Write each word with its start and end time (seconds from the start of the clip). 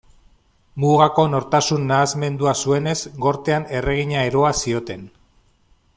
Mugako 0.83 1.25
nortasun-nahasmendua 1.33 2.55
zuenez, 2.65 2.97
Gortean 3.27 3.69
Erregina 3.81 4.25
Eroa 4.31 4.53
zioten. 4.65 5.05